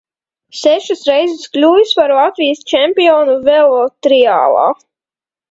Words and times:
Sešas 0.59 1.03
reizes 1.09 1.51
kļuvis 1.57 1.91
par 1.99 2.13
Latvijas 2.21 2.65
čempionu 2.73 3.37
velotriālā. 3.51 4.67